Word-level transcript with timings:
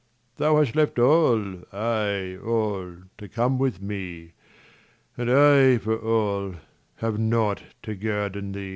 10 0.37 0.43
Thou 0.43 0.57
hast 0.57 0.75
left 0.75 0.97
all, 0.97 1.59
ay, 1.71 2.35
all 2.37 3.03
to 3.19 3.29
come 3.29 3.59
with 3.59 3.83
me, 3.83 4.33
And 5.15 5.29
I, 5.29 5.77
for 5.77 5.95
all, 5.95 6.55
have 6.95 7.19
nought 7.19 7.61
to 7.83 7.93
guerdon 7.93 8.53
thee. 8.53 8.69